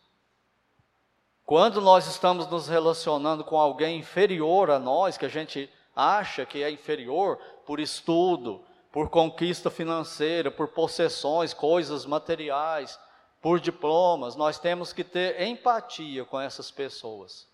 [1.46, 6.64] Quando nós estamos nos relacionando com alguém inferior a nós, que a gente acha que
[6.64, 12.98] é inferior por estudo, por conquista financeira, por possessões, coisas materiais,
[13.40, 17.51] por diplomas, nós temos que ter empatia com essas pessoas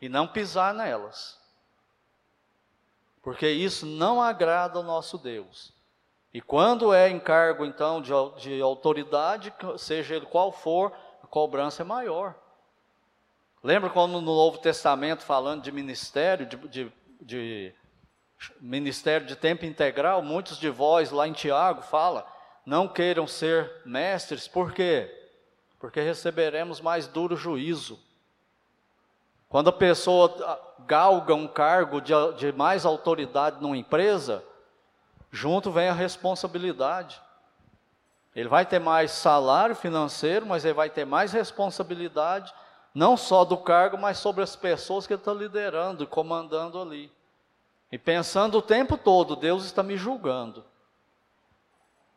[0.00, 1.38] e não pisar nelas.
[3.22, 5.72] Porque isso não agrada ao nosso Deus.
[6.32, 11.84] E quando é encargo, então, de, de autoridade, seja ele qual for, a cobrança é
[11.84, 12.34] maior.
[13.62, 17.74] Lembra quando no Novo Testamento, falando de ministério, de, de, de
[18.60, 22.26] ministério de tempo integral, muitos de vós lá em Tiago fala,
[22.64, 25.14] não queiram ser mestres, por quê?
[25.78, 27.98] Porque receberemos mais duro juízo.
[29.50, 34.44] Quando a pessoa galga um cargo de, de mais autoridade numa empresa,
[35.28, 37.20] junto vem a responsabilidade.
[38.34, 42.54] Ele vai ter mais salário financeiro, mas ele vai ter mais responsabilidade,
[42.94, 47.12] não só do cargo, mas sobre as pessoas que ele está liderando comandando ali.
[47.90, 50.64] E pensando o tempo todo, Deus está me julgando.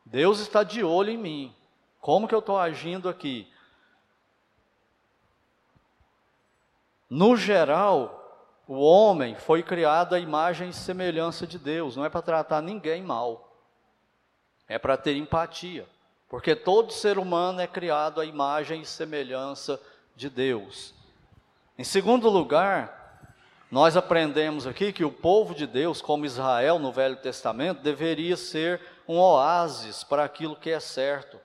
[0.06, 1.56] Deus está de olho em mim.
[2.00, 3.52] Como que eu estou agindo aqui?
[7.10, 8.24] No geral,
[8.68, 13.02] o homem foi criado à imagem e semelhança de Deus, não é para tratar ninguém
[13.02, 13.56] mal,
[14.68, 15.88] é para ter empatia,
[16.30, 19.80] porque todo ser humano é criado à imagem e semelhança
[20.16, 20.94] de Deus.
[21.78, 23.04] Em segundo lugar,
[23.70, 28.80] nós aprendemos aqui que o povo de Deus, como Israel no Velho Testamento, deveria ser
[29.08, 31.40] um oásis para aquilo que é certo.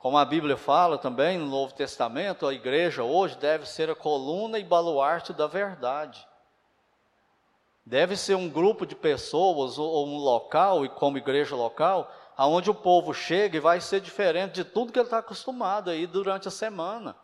[0.00, 4.58] Como a Bíblia fala também no Novo Testamento, a igreja hoje deve ser a coluna
[4.58, 6.26] e baluarte da verdade.
[7.84, 12.74] Deve ser um grupo de pessoas ou um local, e como igreja local, aonde o
[12.74, 16.50] povo chega e vai ser diferente de tudo que ele está acostumado aí durante a
[16.50, 17.14] semana.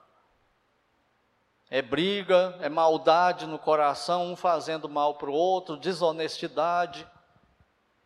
[1.71, 7.09] É briga, é maldade no coração, um fazendo mal para o outro, desonestidade,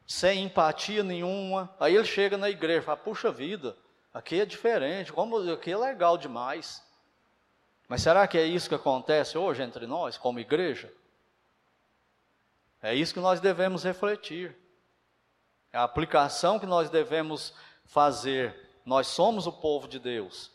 [0.07, 1.75] sem empatia nenhuma.
[1.81, 3.77] Aí ele chega na igreja e fala: puxa vida,
[4.13, 6.85] Aqui é diferente, como aqui é legal demais.
[7.89, 10.93] Mas será que é isso que acontece hoje entre nós, como igreja?
[12.83, 14.57] É isso que nós devemos refletir.
[15.73, 18.69] É a aplicação que nós devemos fazer.
[18.85, 20.51] Nós somos o povo de Deus.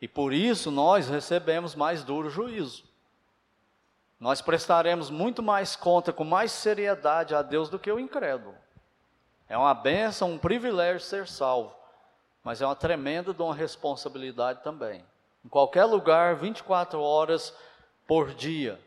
[0.00, 2.84] E por isso nós recebemos mais duro juízo.
[4.18, 8.56] Nós prestaremos muito mais conta, com mais seriedade a Deus do que o incrédulo.
[9.48, 11.79] É uma benção, um privilégio ser salvo
[12.42, 15.04] mas é uma tremenda de uma responsabilidade também.
[15.44, 17.54] Em qualquer lugar, 24 horas
[18.06, 18.80] por dia,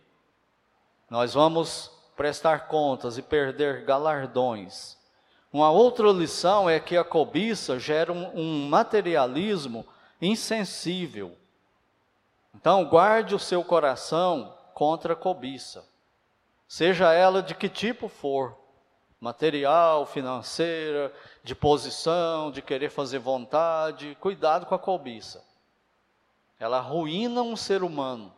[1.09, 4.97] nós vamos prestar contas e perder galardões.
[5.51, 9.85] Uma outra lição é que a cobiça gera um, um materialismo
[10.21, 11.37] insensível.
[12.55, 15.87] Então, guarde o seu coração contra a cobiça,
[16.67, 18.62] seja ela de que tipo for
[19.23, 21.09] material, financeira,
[21.45, 24.17] de posição, de querer fazer vontade.
[24.19, 25.41] Cuidado com a cobiça.
[26.59, 28.33] Ela arruína um ser humano.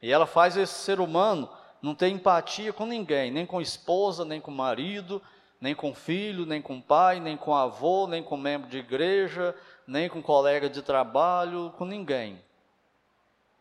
[0.00, 1.50] E ela faz esse ser humano
[1.82, 5.20] não ter empatia com ninguém, nem com esposa, nem com marido,
[5.60, 9.54] nem com filho, nem com pai, nem com avô, nem com membro de igreja,
[9.86, 12.42] nem com colega de trabalho, com ninguém.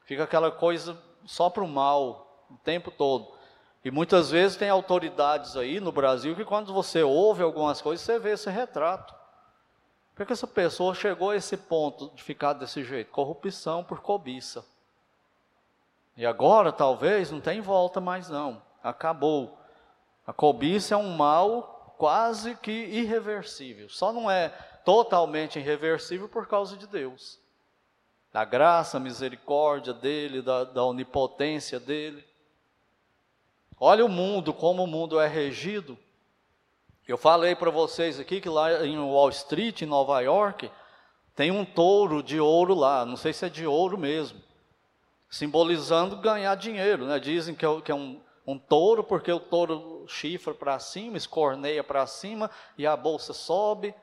[0.06, 3.39] Fica aquela coisa só para o mal o tempo todo.
[3.84, 8.20] E muitas vezes tem autoridades aí no Brasil que quando você ouve algumas coisas, você
[8.20, 9.16] vê esse retrato.
[10.14, 13.10] Por que essa pessoa chegou a esse ponto de ficar desse jeito?
[13.10, 14.66] Corrupção por cobiça.
[16.18, 18.62] E agora, talvez, não tem volta mais não.
[18.84, 19.58] Acabou.
[20.28, 23.88] A cobiça é um mal quase que irreversível.
[23.88, 24.50] Só não é
[24.84, 27.40] totalmente irreversível por causa de Deus.
[28.34, 32.28] Da graça, misericórdia dele, da, da onipotência dele.
[33.80, 35.98] Olha o mundo, como o mundo é regido
[37.10, 40.70] eu falei para vocês aqui que lá em Wall Street, em Nova York,
[41.36, 44.40] tem um touro de ouro lá, não sei se é de ouro mesmo,
[45.28, 47.18] simbolizando ganhar dinheiro, né?
[47.18, 52.06] Dizem que é, é um, um touro, porque o touro chifra para cima, escorneia para
[52.06, 53.96] cima e a bolsa sobe.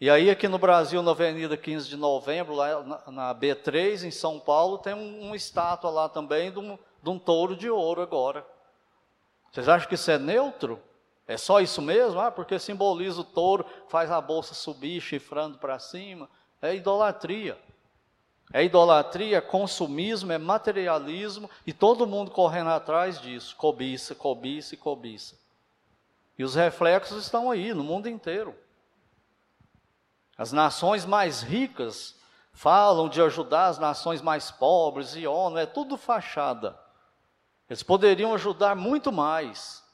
[0.00, 4.10] E aí aqui no Brasil, na Avenida 15 de Novembro, lá na, na B3, em
[4.10, 8.00] São Paulo, tem um, uma estátua lá também de um, de um touro de ouro
[8.00, 8.46] agora.
[9.56, 10.78] Vocês acham que isso é neutro?
[11.26, 12.20] É só isso mesmo?
[12.20, 16.28] Ah, porque simboliza o touro, faz a bolsa subir, chifrando para cima.
[16.60, 17.58] É idolatria.
[18.52, 23.56] É idolatria, consumismo, é materialismo e todo mundo correndo atrás disso.
[23.56, 25.38] Cobiça, cobiça e cobiça.
[26.38, 28.54] E os reflexos estão aí no mundo inteiro.
[30.36, 32.14] As nações mais ricas
[32.52, 36.78] falam de ajudar as nações mais pobres e ONU, é tudo fachada.
[37.68, 39.84] Eles poderiam ajudar muito mais.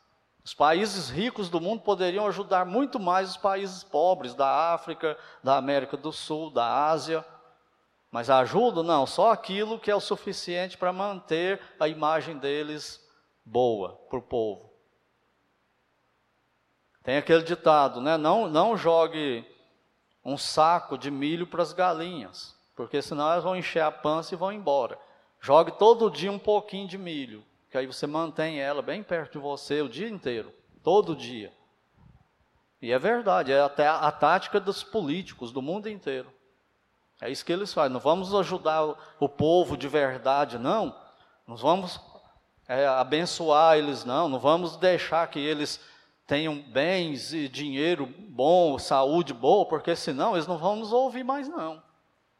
[0.45, 5.57] Os países ricos do mundo poderiam ajudar muito mais os países pobres da África, da
[5.57, 7.25] América do Sul, da Ásia.
[8.11, 8.83] Mas ajuda?
[8.83, 13.01] Não, só aquilo que é o suficiente para manter a imagem deles
[13.45, 14.71] boa para o povo.
[17.03, 18.17] Tem aquele ditado, né?
[18.17, 19.47] Não, não jogue
[20.25, 24.39] um saco de milho para as galinhas, porque senão elas vão encher a pança e
[24.39, 24.99] vão embora.
[25.41, 29.39] Jogue todo dia um pouquinho de milho que aí você mantém ela bem perto de
[29.39, 30.53] você o dia inteiro,
[30.83, 31.51] todo dia.
[32.83, 36.31] E é verdade, é até a, tática dos políticos do mundo inteiro.
[37.19, 37.95] É isso que eles fazem.
[37.95, 40.95] Não vamos ajudar o, o povo de verdade, não.
[41.47, 41.99] Não vamos
[42.69, 44.29] é, abençoar eles, não.
[44.29, 45.81] Não vamos deixar que eles
[46.27, 51.49] tenham bens e dinheiro bom, saúde boa, porque senão eles não vão nos ouvir mais,
[51.49, 51.83] não.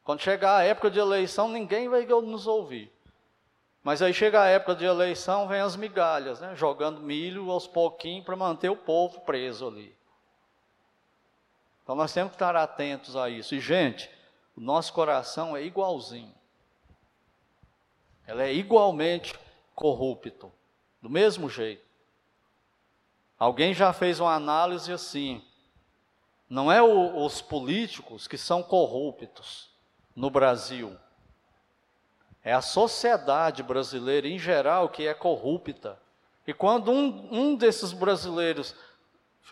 [0.05, 2.93] Quando chegar a época de eleição, ninguém vai nos ouvir.
[3.83, 6.55] Mas aí chega a época de eleição, vem as migalhas, né?
[6.55, 9.97] jogando milho aos pouquinhos para manter o povo preso ali.
[11.83, 13.55] Então nós temos que estar atentos a isso.
[13.55, 14.09] E, gente,
[14.57, 16.33] o nosso coração é igualzinho.
[18.25, 19.35] Ela é igualmente
[19.75, 20.53] corrupto,
[21.01, 21.85] do mesmo jeito.
[23.37, 25.45] Alguém já fez uma análise assim:
[26.49, 29.71] não é o, os políticos que são corruptos
[30.15, 30.97] no Brasil,
[32.45, 35.99] é a sociedade brasileira em geral que é corrupta.
[36.47, 38.75] E quando um, um desses brasileiros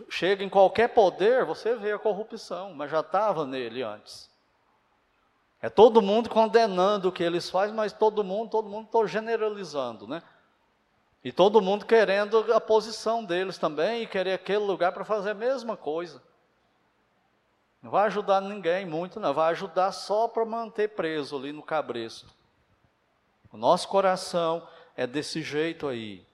[0.08, 4.28] chega em qualquer poder, você vê a corrupção, mas já estava nele antes.
[5.62, 10.08] É todo mundo condenando o que eles fazem, mas todo mundo, todo mundo estou generalizando,
[10.08, 10.22] né?
[11.22, 15.34] E todo mundo querendo a posição deles também e querer aquele lugar para fazer a
[15.34, 16.22] mesma coisa.
[17.82, 19.34] Não vai ajudar ninguém muito, não.
[19.34, 22.39] Vai ajudar só para manter preso ali no cabresto.
[23.52, 26.24] O nosso coração é desse jeito aí.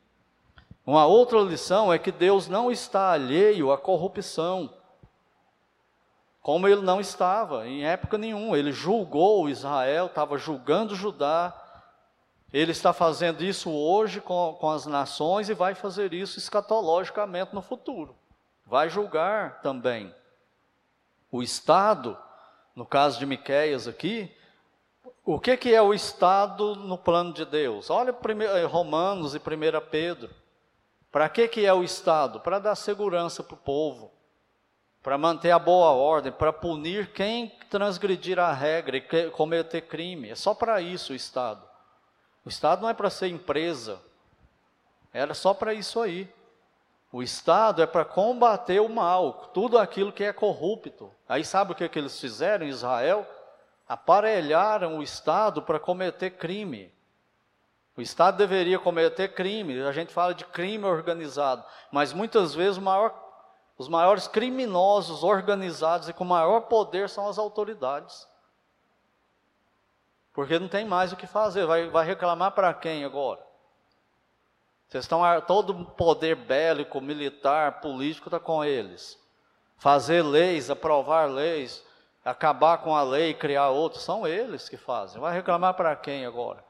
[0.84, 4.72] Uma outra lição é que Deus não está alheio à corrupção,
[6.40, 8.56] como ele não estava em época nenhuma.
[8.56, 11.52] Ele julgou Israel, estava julgando Judá.
[12.52, 17.60] Ele está fazendo isso hoje com, com as nações e vai fazer isso escatologicamente no
[17.60, 18.14] futuro.
[18.64, 20.14] Vai julgar também.
[21.32, 22.16] O Estado,
[22.76, 24.32] no caso de Miqueias aqui,
[25.26, 27.90] o que, que é o Estado no plano de Deus?
[27.90, 28.14] Olha
[28.54, 29.40] eh, Romanos e 1
[29.90, 30.30] Pedro.
[31.10, 32.38] Para que, que é o Estado?
[32.38, 34.12] Para dar segurança para o povo,
[35.02, 40.30] para manter a boa ordem, para punir quem transgredir a regra e cometer crime.
[40.30, 41.66] É só para isso o Estado.
[42.44, 44.00] O Estado não é para ser empresa,
[45.12, 46.32] era só para isso aí.
[47.10, 51.10] O Estado é para combater o mal, tudo aquilo que é corrupto.
[51.28, 53.26] Aí sabe o que, que eles fizeram em Israel?
[53.88, 56.92] Aparelharam o Estado para cometer crime.
[57.96, 63.14] O Estado deveria cometer crime, a gente fala de crime organizado, mas muitas vezes maior,
[63.78, 68.28] os maiores criminosos organizados e com maior poder são as autoridades.
[70.34, 73.40] Porque não tem mais o que fazer, vai, vai reclamar para quem agora?
[74.86, 79.18] Vocês estão, todo poder bélico, militar, político está com eles.
[79.78, 81.84] Fazer leis, aprovar leis,
[82.26, 85.20] acabar com a lei e criar outros, são eles que fazem.
[85.20, 86.64] Vai reclamar para quem agora?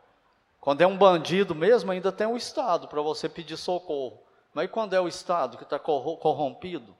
[0.60, 4.20] Quando é um bandido mesmo, ainda tem o Estado para você pedir socorro.
[4.52, 6.94] Mas e quando é o Estado que está corrompido?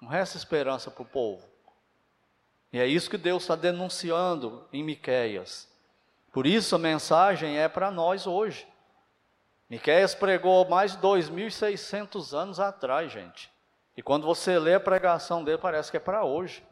[0.00, 1.46] Não resta esperança para o povo.
[2.72, 5.68] E é isso que Deus está denunciando em Miqueias.
[6.32, 8.66] Por isso a mensagem é para nós hoje.
[9.68, 13.50] Miqueias pregou mais de 2.600 anos atrás, gente.
[13.96, 16.62] E quando você lê a pregação dele, parece que é para hoje.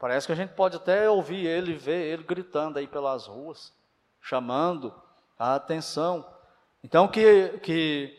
[0.00, 3.70] Parece que a gente pode até ouvir ele, ver ele gritando aí pelas ruas,
[4.18, 4.94] chamando
[5.38, 6.26] a atenção.
[6.82, 8.18] Então que, que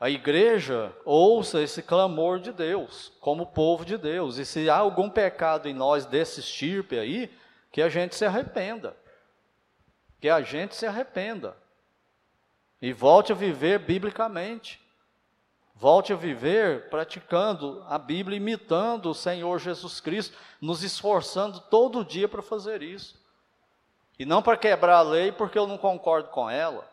[0.00, 4.36] a igreja ouça esse clamor de Deus, como povo de Deus.
[4.36, 7.32] E se há algum pecado em nós desse estirpe aí,
[7.70, 8.96] que a gente se arrependa.
[10.20, 11.56] Que a gente se arrependa.
[12.80, 14.81] E volte a viver biblicamente.
[15.82, 22.28] Volte a viver praticando a Bíblia, imitando o Senhor Jesus Cristo, nos esforçando todo dia
[22.28, 23.20] para fazer isso.
[24.16, 26.88] E não para quebrar a lei porque eu não concordo com ela.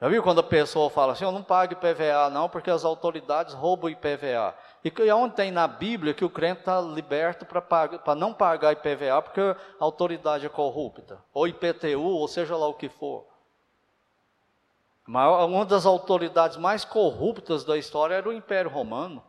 [0.00, 3.54] Já viu quando a pessoa fala assim, eu não pago IPVA não, porque as autoridades
[3.54, 4.56] roubam IPVA.
[4.82, 9.40] E onde tem na Bíblia que o crente está liberto para não pagar IPVA porque
[9.40, 13.24] a autoridade é corrupta, ou IPTU, ou seja lá o que for.
[15.06, 19.22] Uma das autoridades mais corruptas da história era o Império Romano.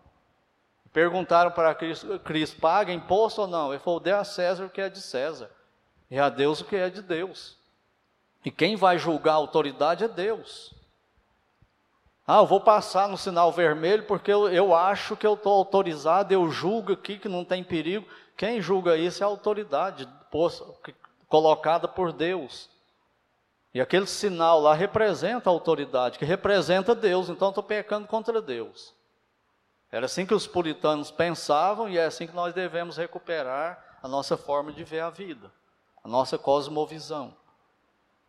[0.94, 3.74] Perguntaram para Cristo, Cristo paga imposto ou não?
[3.74, 5.52] Ele falou, dê a César o que é de César,
[6.10, 7.58] e a Deus o que é de Deus.
[8.46, 10.74] E quem vai julgar a autoridade é Deus.
[12.26, 16.34] Ah, eu vou passar no sinal vermelho porque eu, eu acho que eu estou autorizado,
[16.34, 18.08] eu julgo aqui que não tem perigo.
[18.38, 20.08] Quem julga isso é a autoridade
[21.28, 22.70] colocada por Deus.
[23.76, 28.96] E aquele sinal lá representa a autoridade, que representa Deus, então estou pecando contra Deus.
[29.92, 34.38] Era assim que os puritanos pensavam e é assim que nós devemos recuperar a nossa
[34.38, 35.52] forma de ver a vida,
[36.02, 37.36] a nossa cosmovisão.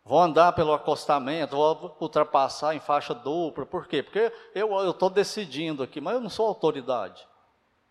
[0.04, 3.64] Vou andar pelo acostamento, vou ultrapassar em faixa dupla.
[3.64, 4.02] Por quê?
[4.02, 7.24] Porque eu estou decidindo aqui, mas eu não sou autoridade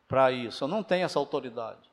[0.10, 1.90] para isso, eu não tenho essa autoridade.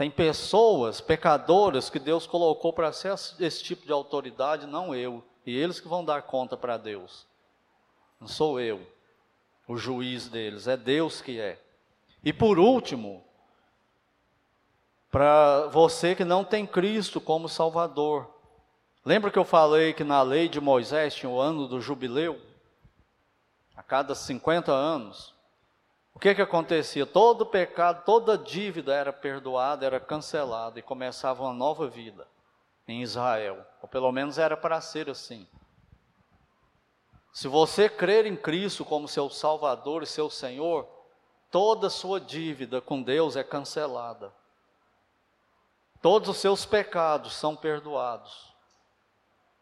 [0.00, 5.22] Tem pessoas, pecadoras, que Deus colocou para ser esse tipo de autoridade, não eu.
[5.44, 7.26] E eles que vão dar conta para Deus.
[8.18, 8.80] Não sou eu,
[9.68, 11.60] o juiz deles, é Deus que é.
[12.24, 13.22] E por último,
[15.10, 18.26] para você que não tem Cristo como Salvador,
[19.04, 22.40] Lembra que eu falei que na lei de Moisés tinha o ano do jubileu?
[23.76, 25.34] A cada 50 anos.
[26.14, 27.06] O que que acontecia?
[27.06, 32.26] Todo pecado, toda dívida era perdoada, era cancelada e começava uma nova vida
[32.86, 33.64] em Israel.
[33.80, 35.46] Ou pelo menos era para ser assim.
[37.32, 40.86] Se você crer em Cristo como seu Salvador e seu Senhor,
[41.50, 44.32] toda sua dívida com Deus é cancelada.
[46.02, 48.50] Todos os seus pecados são perdoados.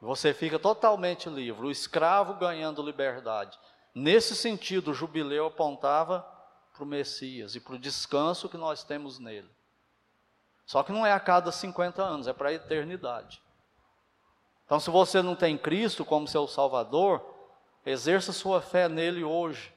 [0.01, 3.59] Você fica totalmente livre, o escravo ganhando liberdade.
[3.95, 6.25] Nesse sentido, o jubileu apontava
[6.79, 9.51] para o Messias e para o descanso que nós temos nele.
[10.65, 13.43] Só que não é a cada 50 anos, é para a eternidade.
[14.65, 17.25] Então, se você não tem Cristo como seu Salvador,
[17.85, 19.75] exerça sua fé nele hoje.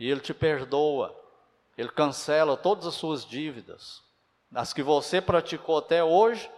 [0.00, 1.14] E ele te perdoa,
[1.76, 4.02] ele cancela todas as suas dívidas,
[4.54, 6.50] as que você praticou até hoje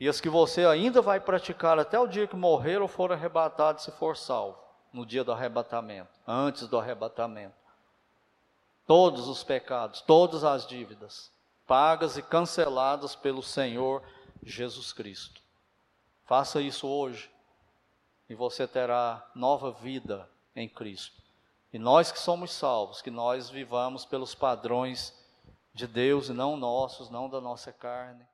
[0.00, 3.82] e as que você ainda vai praticar até o dia que morrer ou for arrebatado,
[3.82, 4.58] se for salvo,
[4.92, 7.63] no dia do arrebatamento, antes do arrebatamento.
[8.86, 11.32] Todos os pecados, todas as dívidas,
[11.66, 14.02] pagas e canceladas pelo Senhor
[14.42, 15.40] Jesus Cristo.
[16.24, 17.30] Faça isso hoje
[18.28, 21.22] e você terá nova vida em Cristo.
[21.72, 25.14] E nós que somos salvos, que nós vivamos pelos padrões
[25.72, 28.24] de Deus e não nossos, não da nossa carne